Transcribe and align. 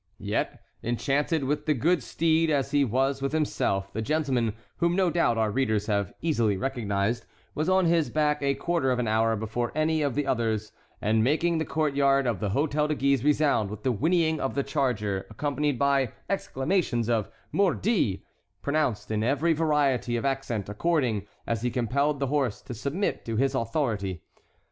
Yet, 0.17 0.59
enchanted 0.83 1.43
with 1.43 1.67
the 1.67 1.75
good 1.75 2.01
steed 2.01 2.49
as 2.49 2.71
he 2.71 2.83
was 2.83 3.21
with 3.21 3.33
himself, 3.33 3.93
the 3.93 4.01
gentleman, 4.01 4.55
whom 4.77 4.95
no 4.95 5.11
doubt 5.11 5.37
our 5.37 5.51
readers 5.51 5.85
have 5.85 6.11
easily 6.23 6.57
recognized, 6.57 7.27
was 7.53 7.69
on 7.69 7.85
his 7.85 8.09
back 8.09 8.41
a 8.41 8.55
quarter 8.55 8.89
of 8.89 8.97
an 8.97 9.07
hour 9.07 9.35
before 9.35 9.71
any 9.75 10.01
of 10.01 10.15
the 10.15 10.25
others 10.25 10.71
and 11.03 11.23
making 11.23 11.59
the 11.59 11.65
court 11.65 11.93
yard 11.93 12.25
of 12.25 12.39
the 12.39 12.49
Hôtel 12.49 12.87
de 12.87 12.95
Guise 12.95 13.23
resound 13.23 13.69
with 13.69 13.83
the 13.83 13.91
whinnying 13.91 14.39
of 14.39 14.55
the 14.55 14.63
charger 14.63 15.27
accompanied 15.29 15.77
by 15.77 16.11
exclamations 16.27 17.07
of 17.07 17.29
mordi, 17.53 18.23
pronounced 18.63 19.11
in 19.11 19.21
every 19.23 19.53
variety 19.53 20.15
of 20.17 20.25
accent 20.25 20.67
according 20.67 21.27
as 21.45 21.61
he 21.61 21.69
compelled 21.69 22.19
the 22.19 22.25
horse 22.25 22.59
to 22.63 22.73
submit 22.73 23.23
to 23.23 23.35
this 23.35 23.53
authority. 23.53 24.23